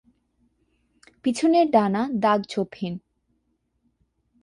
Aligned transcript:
পিছনের 1.25 1.67
ডানা 1.71 2.01
দাগ-ছোপহীন। 2.19 2.93